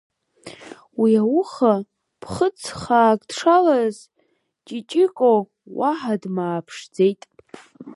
[0.99, 1.73] Уи ауха
[2.21, 3.97] ԥхыӡ хаак дшалаз,
[4.65, 5.31] ҷиҷико
[5.77, 7.21] уаҳа дмааԥшӡеит…